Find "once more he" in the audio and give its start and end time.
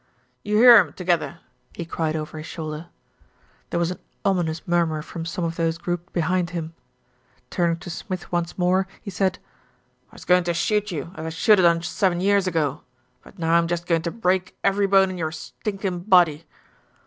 8.31-9.11